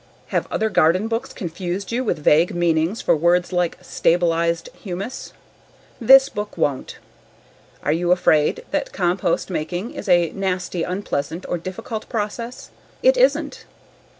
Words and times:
Have 0.29 0.47
other 0.51 0.71
garden 0.71 1.07
books 1.07 1.31
confused 1.31 1.91
you 1.91 2.03
with 2.03 2.17
vague 2.17 2.55
meanings 2.55 3.03
for 3.03 3.15
words 3.15 3.53
like 3.53 3.77
"stabilized 3.83 4.69
humus?" 4.73 5.31
This 5.99 6.27
book 6.27 6.57
won't. 6.57 6.97
Are 7.83 7.91
you 7.91 8.11
afraid 8.11 8.65
that 8.71 8.93
compost 8.93 9.51
making 9.51 9.93
is 9.93 10.09
a 10.09 10.31
nasty, 10.31 10.81
unpleasant, 10.81 11.45
or 11.47 11.59
difficult 11.59 12.09
process? 12.09 12.71
It 13.03 13.15
isn't. 13.15 13.65